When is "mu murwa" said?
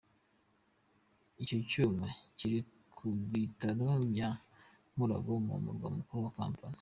5.47-5.87